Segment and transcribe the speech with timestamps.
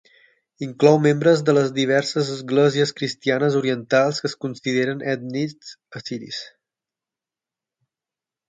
[0.67, 6.41] Inclou membres de les diverses esglésies cristianes orientals que es consideren ètnics assiris.